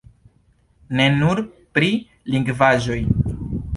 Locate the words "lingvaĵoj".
2.37-2.99